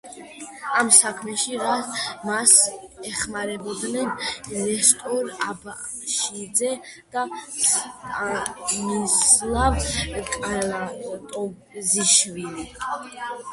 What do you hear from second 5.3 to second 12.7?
აბაშიძე და სტანისლავ კალატოზიშვილი.